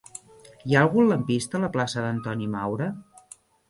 Hi 0.69 0.77
ha 0.77 0.81
algun 0.85 1.11
lampista 1.13 1.61
a 1.61 1.63
la 1.67 1.71
plaça 1.79 2.09
d'Antoni 2.09 2.53
Maura? 2.59 2.93